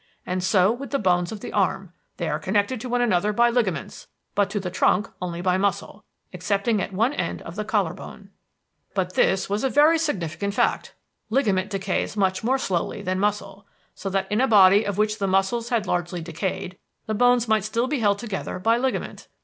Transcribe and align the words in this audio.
And 0.25 0.43
so 0.43 0.71
with 0.71 0.89
the 0.89 0.97
bones 0.97 1.31
of 1.31 1.41
the 1.41 1.53
arm; 1.53 1.93
they 2.17 2.27
are 2.27 2.39
connected 2.39 2.81
to 2.81 2.89
one 2.89 3.01
another 3.01 3.31
by 3.31 3.51
ligaments; 3.51 4.07
but 4.33 4.49
to 4.49 4.59
the 4.59 4.71
trunk 4.71 5.07
only 5.21 5.41
by 5.41 5.59
muscle, 5.59 6.05
excepting 6.33 6.81
at 6.81 6.91
one 6.91 7.13
end 7.13 7.43
of 7.43 7.55
the 7.55 7.63
collar 7.63 7.93
bone. 7.93 8.31
"But 8.95 9.13
this 9.13 9.47
was 9.47 9.63
a 9.63 9.69
very 9.69 9.99
significant 9.99 10.55
fact. 10.55 10.95
Ligament 11.29 11.69
decays 11.69 12.17
much 12.17 12.43
more 12.43 12.57
slowly 12.57 13.03
than 13.03 13.19
muscle, 13.19 13.67
so 13.93 14.09
that 14.09 14.25
in 14.31 14.41
a 14.41 14.47
body 14.47 14.85
of 14.87 14.97
which 14.97 15.19
the 15.19 15.27
muscles 15.27 15.69
had 15.69 15.85
largely 15.85 16.19
decayed 16.19 16.79
the 17.05 17.13
bones 17.13 17.47
might 17.47 17.63
still 17.63 17.85
be 17.85 17.99
held 17.99 18.17
together 18.17 18.57
by 18.57 18.79
ligament. 18.79 19.27